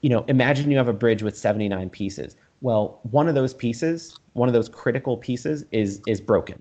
[0.00, 2.36] You know imagine you have a bridge with 79 pieces.
[2.62, 6.60] Well one of those pieces one of those critical pieces is is broken.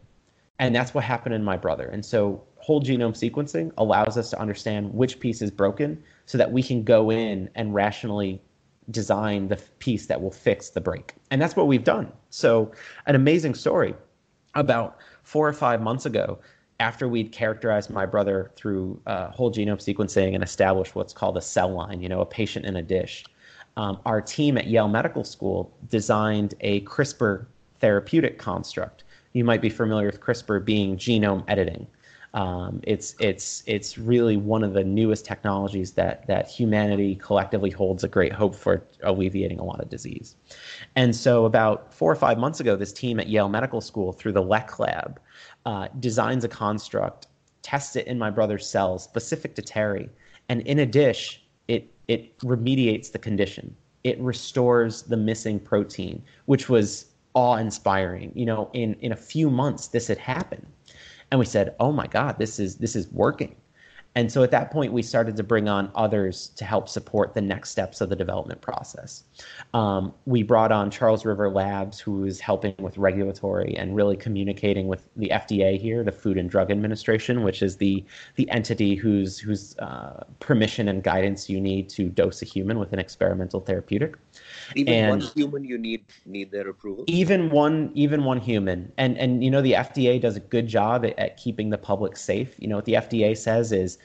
[0.60, 1.88] And that's what happened in my brother.
[1.88, 6.52] And so whole genome sequencing allows us to understand which piece is broken so that
[6.52, 8.40] we can go in and rationally
[8.92, 11.16] design the piece that will fix the break.
[11.32, 12.12] And that's what we've done.
[12.30, 12.72] So
[13.08, 13.96] an amazing story
[14.56, 16.40] about four or five months ago,
[16.80, 21.42] after we'd characterized my brother through uh, whole genome sequencing and established what's called a
[21.42, 23.24] cell line, you know, a patient in a dish,
[23.78, 27.46] um, our team at Yale Medical School designed a CRISPR
[27.80, 29.04] therapeutic construct.
[29.34, 31.88] You might be familiar with CRISPR being genome editing.
[32.34, 38.06] Um, it's it's it's really one of the newest technologies that that humanity collectively holds
[38.06, 40.36] a great hope for alleviating a lot of disease.
[40.96, 44.32] And so, about four or five months ago, this team at Yale Medical School, through
[44.32, 45.20] the Lek lab,
[45.66, 47.28] uh, designs a construct,
[47.64, 50.10] tests it in my brother's cells, specific to Terry,
[50.48, 53.76] and in a dish, it it remediates the condition.
[54.06, 58.32] It restores the missing protein, which was awe-inspiring.
[58.36, 60.66] You know, in in a few months, this had happened
[61.32, 63.56] and we said, "Oh my God, this is this is working."
[64.14, 67.42] And so at that point, we started to bring on others to help support the
[67.42, 69.24] next steps of the development process.
[69.74, 74.88] Um, we brought on Charles River Labs, who is helping with regulatory and really communicating
[74.88, 78.04] with the FDA here, the Food and Drug Administration, which is the
[78.36, 82.92] the entity whose whose uh, permission and guidance you need to dose a human with
[82.92, 84.18] an experimental therapeutic.
[84.76, 87.06] Even and one human, you need need their approval.
[87.08, 91.06] Even one, even one human, and and you know the FDA does a good job
[91.06, 92.56] at, at keeping the public safe.
[92.58, 93.98] You know what the FDA says is,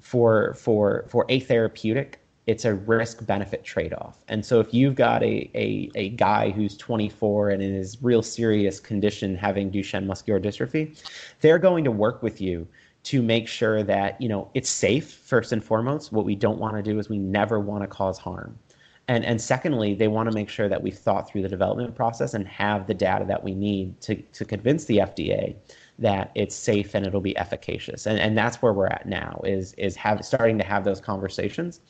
[0.00, 4.18] for for for a therapeutic, it's a risk benefit trade off.
[4.28, 8.22] And so if you've got a, a, a guy who's 24 and in his real
[8.22, 11.00] serious condition having Duchenne muscular dystrophy,
[11.40, 12.66] they're going to work with you
[13.02, 16.12] to make sure that, you know, it's safe first and foremost.
[16.12, 18.58] What we don't want to do is we never want to cause harm
[19.10, 22.32] and and secondly they want to make sure that we've thought through the development process
[22.32, 25.56] and have the data that we need to to convince the FDA
[26.00, 28.06] that it's safe and it'll be efficacious.
[28.06, 31.80] And and that's where we're at now is is have starting to have those conversations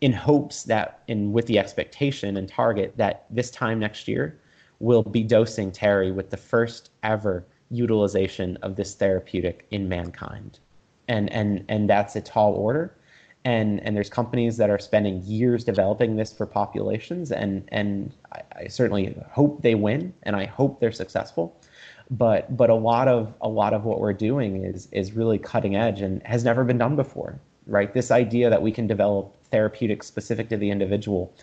[0.00, 4.38] in hopes that in with the expectation and target that this time next year
[4.78, 10.60] we'll be dosing Terry with the first ever utilization of this therapeutic in mankind.
[11.08, 12.96] And and and that's a tall order.
[13.44, 18.42] And and there's companies that are spending years developing this for populations and and I,
[18.56, 21.60] I, certainly hope they win and I hope they're successful
[22.10, 25.76] but but a lot of a lot of what we're doing is is really cutting
[25.76, 27.92] edge and has never been done before right?
[27.92, 31.34] This idea that we can develop therapeutics specific to the individual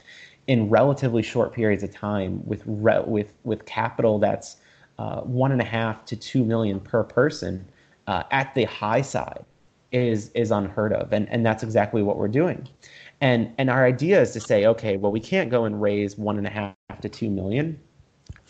[0.48, 4.58] in relatively short periods of time with re, with with capital that's
[5.00, 7.66] uh, one and a half to two million per person
[8.08, 9.46] uh, at the high side
[9.92, 11.14] is is unheard of.
[11.14, 12.68] And and that's exactly what we're doing.
[13.22, 16.38] And and our idea is to say okay well we can't go and raise one
[16.38, 17.80] and a half to two million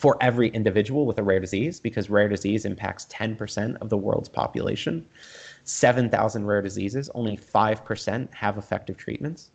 [0.04, 4.28] for every individual with a rare disease because rare disease impacts 10% of the world's
[4.28, 5.02] population.
[5.64, 9.48] 7000 rare diseases only 5% have effective treatments.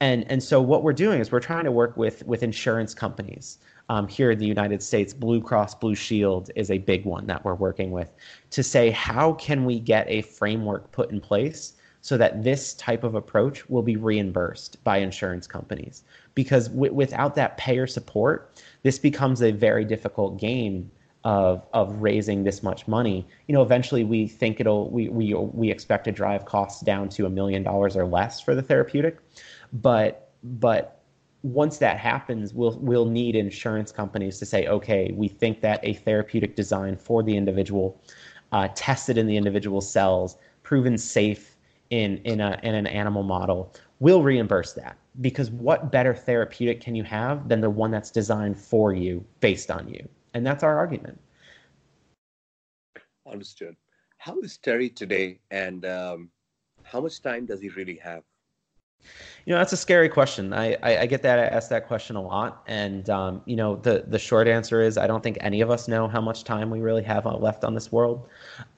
[0.00, 3.58] And and so what we're doing is we're trying to work with with insurance companies.
[3.90, 7.44] Um, here in the United States, Blue Cross Blue Shield is a big one that
[7.44, 8.10] we're working with
[8.50, 13.04] to say how can we get a framework put in place so that this type
[13.04, 16.02] of approach will be reimbursed by insurance companies.
[16.34, 20.90] Because w- without that payer support, this becomes a very difficult game
[21.24, 23.26] of of raising this much money.
[23.46, 27.26] You know, eventually we think it'll we we we expect to drive costs down to
[27.26, 29.18] a million dollars or less for the therapeutic,
[29.72, 31.02] but but
[31.42, 35.94] once that happens, we'll we'll need insurance companies to say, okay, we think that a
[35.94, 38.00] therapeutic design for the individual,
[38.52, 41.56] uh, tested in the individual cells, proven safe
[41.90, 44.96] in in a in an animal model, will reimburse that.
[45.20, 49.70] Because what better therapeutic can you have than the one that's designed for you, based
[49.70, 50.06] on you?
[50.34, 51.20] And that's our argument.
[53.30, 53.76] Understood.
[54.18, 56.30] How is Terry today, and um,
[56.82, 58.24] how much time does he really have?
[59.46, 60.52] You know, that's a scary question.
[60.52, 63.76] I, I, I get that I ask that question a lot, and um, you know,
[63.76, 66.70] the the short answer is I don't think any of us know how much time
[66.70, 68.28] we really have left on this world.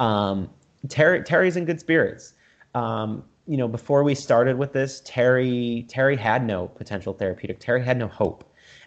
[0.01, 0.51] Um,
[0.89, 2.35] Terry Terry's in good spirits.
[2.75, 7.61] Um, you know, before we started with this, Terry Terry had no potential therapeutic.
[7.61, 8.45] Terry had no hope,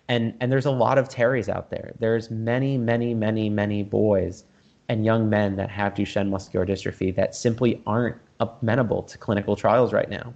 [0.08, 1.94] and and there's a lot of Terrys out there.
[2.00, 4.46] There's many, many, many, many boys
[4.90, 9.94] and young men that have Duchenne muscular dystrophy that simply aren't amenable to clinical trials
[9.94, 10.34] right now.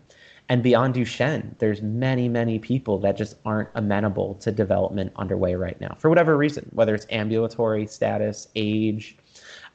[0.49, 5.79] And beyond Duchenne, there's many, many people that just aren't amenable to development underway right
[5.79, 9.17] now for whatever reason, whether it's ambulatory status, age,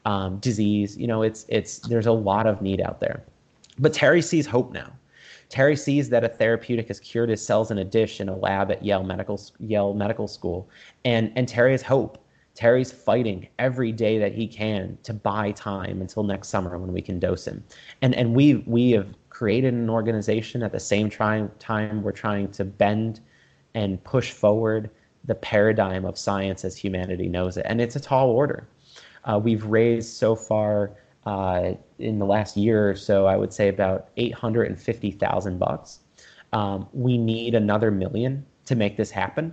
[0.05, 0.97] um, disease.
[0.97, 3.25] You know, it's it's there's a lot of need out there.
[3.79, 4.93] But Terry sees hope now.
[5.49, 8.71] Terry sees that a therapeutic has cured his cells in a dish in a lab
[8.71, 10.69] at Yale Medical Yale Medical School,
[11.05, 12.19] and and Terry has hope.
[12.55, 17.03] Terry's fighting every day that he can to buy time until next summer when we
[17.03, 17.63] can dose him.
[18.03, 22.51] And and we we have created an organization at the same time, time we're trying
[22.53, 23.21] to bend
[23.75, 24.91] and push forward
[25.25, 27.67] the paradigm of science as humanity knows it.
[27.69, 28.67] And it's a tall order.
[29.25, 30.93] Uh, we've raised so far
[31.27, 36.01] uh, in the last year or so, I would say about 850,000 bucks.
[36.53, 39.53] Um, we need another million to make this happen.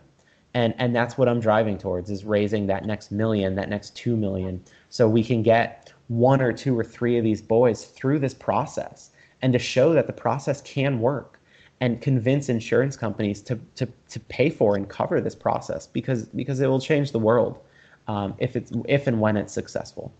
[0.53, 4.15] And, and that's what I'm driving towards is raising that next million, that next two
[4.15, 8.35] million, so we can get one or two or three of these boys through this
[8.35, 9.09] process
[9.41, 11.39] and to show that the process can work
[11.81, 16.61] and convince insurance companies to, to, to pay for and cover this process because because
[16.61, 17.59] it will change the world
[18.07, 20.13] um, if it's if and when it's successful.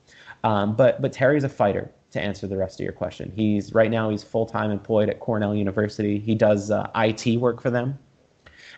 [0.43, 1.91] Um, but but Terry's a fighter.
[2.11, 5.19] To answer the rest of your question, he's right now he's full time employed at
[5.19, 6.19] Cornell University.
[6.19, 7.97] He does uh, IT work for them,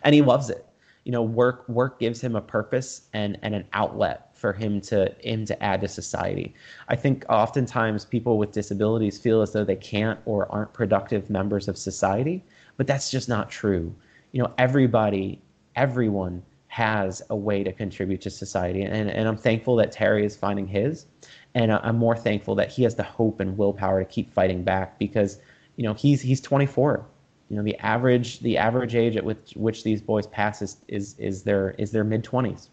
[0.04, 0.64] and he loves it.
[1.04, 5.14] You know, work work gives him a purpose and and an outlet for him to
[5.20, 6.54] him to add to society.
[6.88, 11.68] I think oftentimes people with disabilities feel as though they can't or aren't productive members
[11.68, 12.42] of society,
[12.78, 13.94] but that's just not true.
[14.32, 15.42] You know, everybody,
[15.74, 16.42] everyone
[16.76, 20.66] has a way to contribute to society, and and I'm thankful that Terry is finding
[20.66, 21.06] his,
[21.54, 24.98] and I'm more thankful that he has the hope and willpower to keep fighting back
[24.98, 25.40] because
[25.76, 27.06] you know he's he's 24
[27.48, 31.14] you know the average the average age at which which these boys pass is is,
[31.18, 32.68] is their is their mid 20s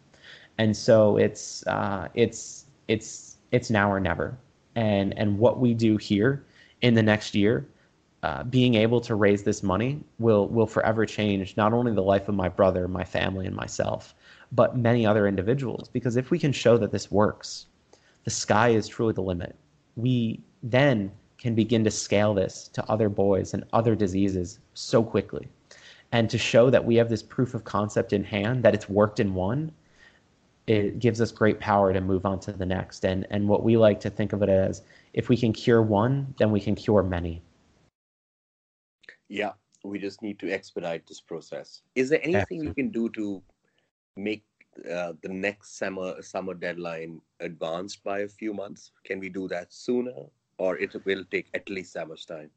[0.58, 4.38] and so it's uh, it's it's it's now or never.
[4.76, 6.44] And and what we do here
[6.82, 7.68] in the next year,
[8.24, 12.30] uh, being able to raise this money will will forever change not only the life
[12.30, 14.16] of my brother, my family, and myself,
[14.54, 15.90] but many other individuals.
[15.90, 17.66] Because if we can show that this works,
[18.24, 19.58] the sky is truly the limit.
[19.98, 25.50] We then can begin to scale this to other boys and other diseases so quickly.
[26.14, 29.20] And to show that we have this proof of concept in hand, that it's worked
[29.20, 29.70] in one,
[30.66, 33.04] it gives us great power to move on to the next.
[33.04, 34.82] And and what we like to think of it as,
[35.12, 37.42] if we can cure one, then we can cure many.
[39.30, 39.54] Yeah,
[39.84, 41.82] we just need to expedite this process.
[41.96, 43.42] Is there anything we can do to
[44.16, 44.44] make
[44.90, 48.92] uh, the next summer summer deadline advanced by a few months?
[49.04, 50.14] Can we do that sooner,
[50.58, 52.50] or it will take at least that much time?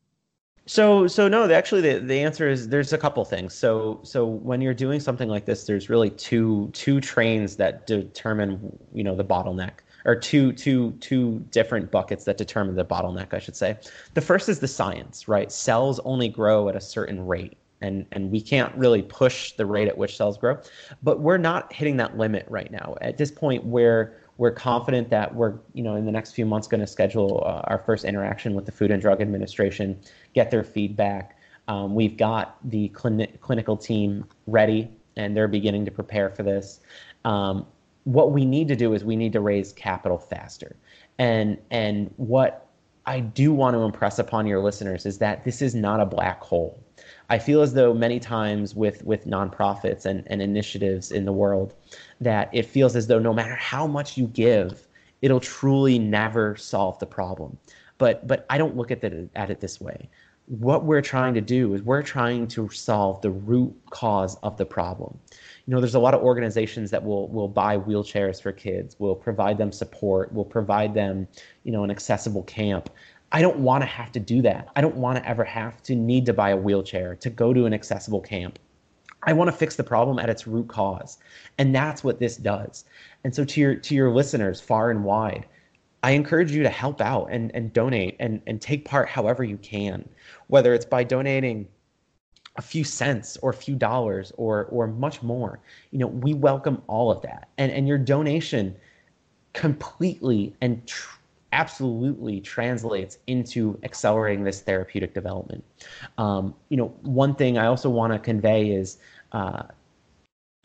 [0.69, 1.49] So, so no.
[1.51, 3.55] Actually, the, the answer is there's a couple things.
[3.55, 8.77] So, so when you're doing something like this, there's really two two trains that determine
[8.93, 13.35] you know the bottleneck, or two two two different buckets that determine the bottleneck.
[13.35, 13.77] I should say.
[14.15, 15.53] The first is the science, right?
[15.53, 19.89] Cells only grow at a certain rate, and and we can't really push the rate
[19.89, 20.59] at which cells grow,
[21.03, 22.95] but we're not hitting that limit right now.
[23.03, 26.69] At this point, where we're confident that we're, you know, in the next few months
[26.69, 29.99] going to schedule uh, our first interaction with the Food and Drug Administration,
[30.35, 31.39] get their feedback.
[31.69, 36.81] Um, we've got the clin- clinical team ready, and they're beginning to prepare for this.
[37.25, 37.67] Um,
[38.07, 40.77] what we need to do is we need to raise capital faster,
[41.19, 42.69] and and what
[43.05, 46.41] I do want to impress upon your listeners is that this is not a black
[46.41, 46.81] hole.
[47.31, 51.75] I feel as though many times with with nonprofits and, and initiatives in the world
[52.21, 54.87] that it feels as though no matter how much you give,
[55.21, 57.59] it'll truly never solve the problem.
[57.99, 60.09] But but I don't look at it at it this way.
[60.47, 64.67] What we're trying to do is we're trying to solve the root cause of the
[64.67, 65.19] problem.
[65.67, 69.17] You know, there's a lot of organizations that will will buy wheelchairs for kids, will
[69.17, 71.27] provide them support, will provide them,
[71.65, 72.89] you know, an accessible camp.
[73.33, 74.69] I don't want to have to do that.
[74.77, 77.67] I don't want to ever have to need to buy a wheelchair to go to
[77.67, 78.59] an accessible camp.
[79.25, 81.19] I want to fix the problem at its root cause.
[81.59, 82.85] And that's what this does.
[83.25, 85.47] And so to your to your listeners far and wide,
[86.03, 89.57] I encourage you to help out and, and donate and, and take part however you
[89.57, 90.09] can,
[90.47, 91.67] whether it's by donating
[92.57, 95.61] a few cents or a few dollars or or much more.
[95.91, 97.49] You know, we welcome all of that.
[97.59, 98.75] And and your donation
[99.53, 101.19] completely and tr-
[101.53, 105.65] absolutely translates into accelerating this therapeutic development.
[106.19, 108.99] Um, you know, one thing I also want to convey is
[109.33, 109.63] uh,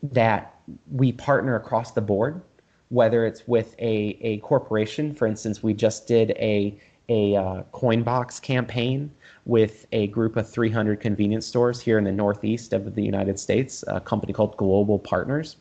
[0.02, 0.54] that
[0.90, 2.42] we partner across the board,
[2.88, 5.14] whether it's with a, a corporation.
[5.14, 6.78] For instance, we just did a
[7.12, 9.10] a uh, Coinbox campaign
[9.44, 13.84] with a group of 300 convenience stores here in the northeast of the United States,
[13.88, 15.56] a company called Global Partners.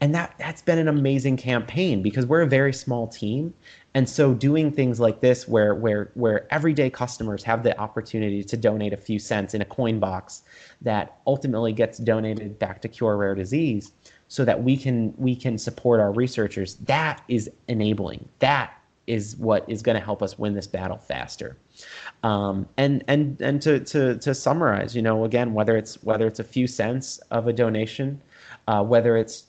[0.00, 3.54] And that, that's been an amazing campaign because we're a very small team.
[3.94, 8.56] And so doing things like this where where where everyday customers have the opportunity to
[8.56, 10.42] donate a few cents in a coin box
[10.82, 13.92] that ultimately gets donated back to cure rare disease
[14.28, 18.28] so that we can we can support our researchers, that is enabling.
[18.40, 18.77] That
[19.08, 21.56] is what is going to help us win this battle faster.
[22.22, 26.38] Um, and and and to, to to summarize, you know, again, whether it's whether it's
[26.38, 28.20] a few cents of a donation,
[28.68, 29.44] uh, whether it's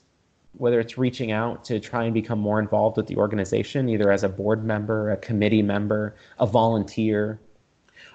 [0.54, 4.24] whether it's reaching out to try and become more involved with the organization, either as
[4.24, 7.38] a board member, a committee member, a volunteer,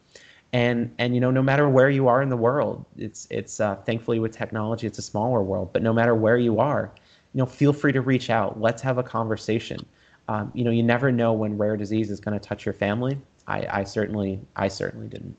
[0.53, 3.77] and and you know no matter where you are in the world it's it's uh,
[3.77, 6.93] thankfully with technology it's a smaller world but no matter where you are
[7.37, 8.59] you know feel free to reach out.
[8.59, 9.85] Let's have a conversation
[10.29, 13.18] um, you know, you never know when rare disease is going to touch your family.
[13.47, 15.37] I, I certainly, I certainly didn't.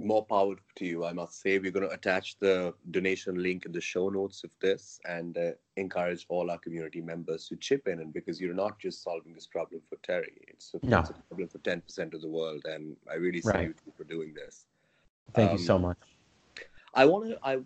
[0.00, 1.58] More power to you, I must say.
[1.58, 5.50] We're going to attach the donation link in the show notes of this and uh,
[5.76, 8.00] encourage all our community members to chip in.
[8.00, 11.00] And because you're not just solving this problem for Terry, it's a, no.
[11.00, 12.62] it's a problem for 10% of the world.
[12.64, 13.74] And I really salute right.
[13.86, 14.66] you for doing this.
[15.34, 15.98] Thank um, you so um, much.
[16.94, 17.58] I want to, I,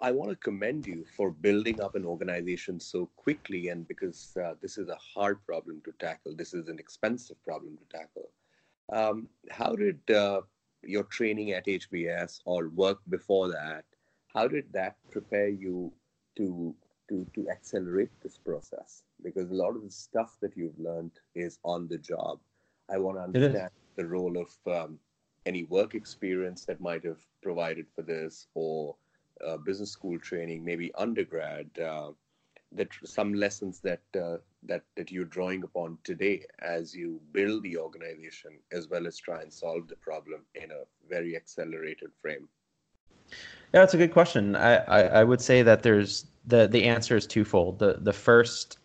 [0.00, 4.54] I want to commend you for building up an organization so quickly, and because uh,
[4.60, 8.30] this is a hard problem to tackle, this is an expensive problem to tackle.
[8.92, 10.42] Um, how did uh,
[10.82, 13.84] your training at HBS or work before that?
[14.34, 15.92] How did that prepare you
[16.36, 16.74] to
[17.08, 19.04] to to accelerate this process?
[19.22, 22.40] Because a lot of the stuff that you've learned is on the job.
[22.90, 24.98] I want to understand the role of um,
[25.46, 28.96] any work experience that might have provided for this, or
[29.46, 32.10] uh, business school training, maybe undergrad, uh,
[32.72, 37.76] that some lessons that uh, that that you're drawing upon today as you build the
[37.76, 42.48] organization, as well as try and solve the problem in a very accelerated frame.
[43.72, 44.56] Yeah, that's a good question.
[44.56, 47.78] I, I, I would say that there's the the answer is twofold.
[47.78, 48.78] The the first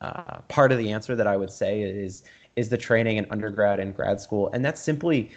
[0.00, 2.24] uh, part of the answer that I would say is
[2.56, 5.30] is the training in undergrad and grad school, and that's simply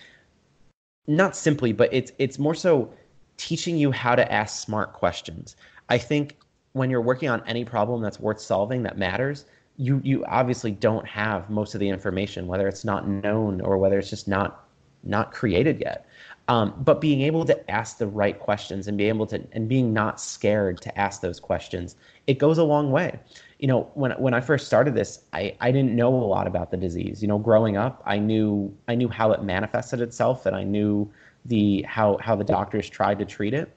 [1.07, 2.93] not simply, but it's it's more so
[3.37, 5.55] teaching you how to ask smart questions.
[5.89, 6.37] I think
[6.73, 9.45] when you're working on any problem that's worth solving that matters,
[9.77, 13.99] you you obviously don't have most of the information, whether it's not known or whether
[13.99, 14.65] it's just not
[15.03, 16.05] not created yet.
[16.47, 19.93] Um, but being able to ask the right questions and be able to and being
[19.93, 21.95] not scared to ask those questions,
[22.27, 23.19] it goes a long way.
[23.59, 26.71] You know, when when I first started this, I, I didn't know a lot about
[26.71, 27.21] the disease.
[27.21, 31.09] You know, growing up, I knew I knew how it manifested itself and I knew
[31.45, 33.71] the how how the doctors tried to treat it,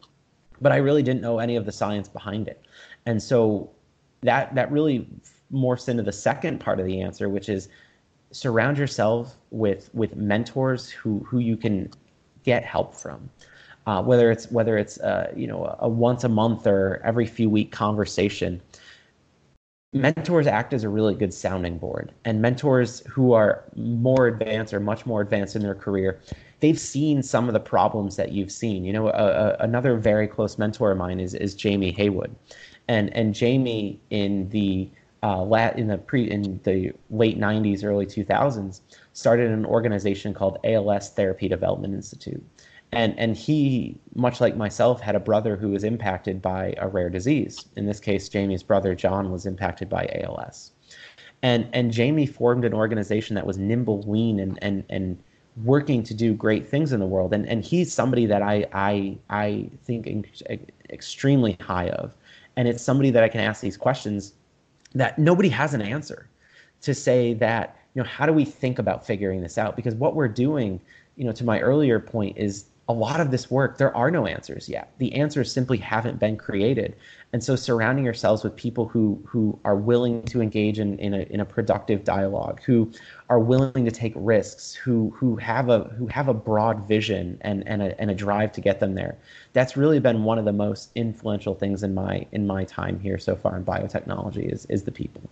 [0.60, 2.64] but I really didn't know any of the science behind it.
[3.06, 3.70] And so
[4.22, 5.06] that that really
[5.52, 7.68] morphs into the second part of the answer, which is
[8.30, 11.90] surround yourself with with mentors who who you can
[12.44, 13.30] get help from.
[13.86, 17.48] Uh, whether it's whether it's uh, you know a once a month or every few
[17.48, 18.60] week conversation,
[19.94, 22.12] mentors act as a really good sounding board.
[22.24, 26.20] And mentors who are more advanced or much more advanced in their career,
[26.60, 28.84] they've seen some of the problems that you've seen.
[28.84, 32.34] You know, a, a, another very close mentor of mine is is Jamie Heywood,
[32.88, 34.88] and and Jamie in the
[35.22, 38.80] uh, lat in the pre in the late 90s, early 2000s,
[39.12, 42.44] started an organization called ALS Therapy Development Institute,
[42.92, 47.10] and and he, much like myself, had a brother who was impacted by a rare
[47.10, 47.66] disease.
[47.76, 50.72] In this case, Jamie's brother John was impacted by ALS,
[51.42, 55.18] and and Jamie formed an organization that was nimble, lean, and and and
[55.64, 57.32] working to do great things in the world.
[57.32, 60.08] And and he's somebody that I I I think
[60.90, 62.12] extremely high of,
[62.56, 64.34] and it's somebody that I can ask these questions
[64.94, 66.28] that nobody has an answer
[66.82, 70.14] to say that you know how do we think about figuring this out because what
[70.14, 70.80] we're doing
[71.16, 74.26] you know to my earlier point is a lot of this work there are no
[74.26, 74.90] answers yet.
[74.96, 76.96] The answers simply haven't been created.
[77.34, 81.18] And so surrounding yourselves with people who who are willing to engage in, in a
[81.24, 82.90] in a productive dialogue who
[83.28, 87.62] are willing to take risks who who have a who have a broad vision and
[87.68, 89.18] and a, and a drive to get them there.
[89.52, 93.18] That's really been one of the most influential things in my in my time here
[93.18, 95.22] so far in biotechnology is is the people.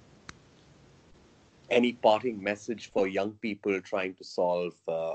[1.71, 5.15] Any parting message for young people trying to solve uh,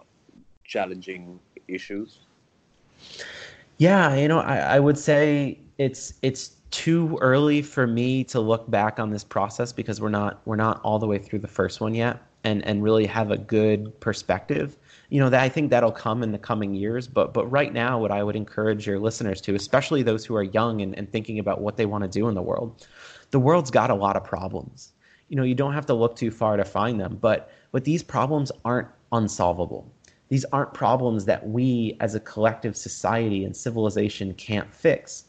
[0.66, 2.20] challenging issues
[3.78, 8.70] yeah you know I, I would say it's it's too early for me to look
[8.72, 11.82] back on this process because we're not we're not all the way through the first
[11.82, 14.78] one yet and and really have a good perspective.
[15.10, 17.99] You know that i think that'll come in the coming years but but right now
[17.99, 21.38] what i would encourage your listeners to especially those who are young and, and thinking
[21.38, 22.88] about what they want to do in the world
[23.32, 24.93] the world's got a lot of problems.
[25.28, 28.04] You know you don't have to look too far to find them but but these
[28.04, 29.91] problems aren't unsolvable
[30.32, 35.25] these aren't problems that we as a collective society and civilization can't fix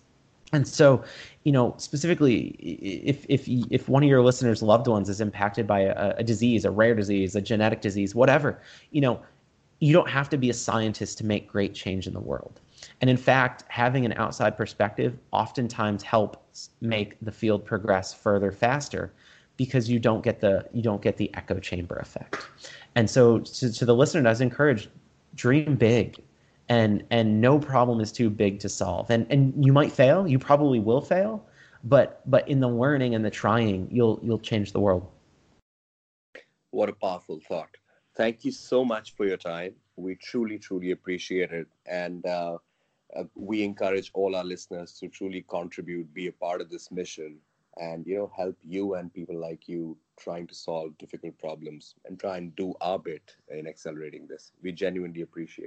[0.53, 1.03] and so,
[1.44, 5.80] you know, specifically, if if if one of your listeners' loved ones is impacted by
[5.80, 9.20] a, a, disease, a rare disease, a genetic disease, whatever, you know,
[9.80, 12.61] you don't have to be a scientist to make great change in the world.
[13.00, 19.12] And in fact, having an outside perspective oftentimes helps make the field progress further faster
[19.57, 22.48] because you don't get the you don't get the echo chamber effect.
[22.94, 24.88] And so, to, to the listener, I was encouraged:
[25.34, 26.22] dream big,
[26.68, 29.11] and and no problem is too big to solve.
[29.11, 31.46] And and you might fail you probably will fail
[31.84, 35.07] but but in the learning and the trying you'll you'll change the world.
[36.70, 37.68] What a powerful thought.
[38.16, 39.74] Thank you so much for your time.
[39.96, 41.66] We truly truly appreciate it.
[41.86, 42.59] And uh,
[43.14, 47.38] uh, we encourage all our listeners to truly contribute be a part of this mission
[47.77, 52.18] and you know help you and people like you trying to solve difficult problems and
[52.18, 54.53] try and do our bit in accelerating this.
[54.62, 55.61] We genuinely appreciate